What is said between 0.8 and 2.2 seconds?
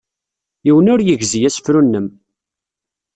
ur yegzi asefru-nnem.